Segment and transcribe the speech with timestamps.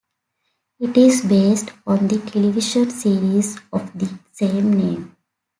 [0.79, 5.15] It is based on the television series of the same name.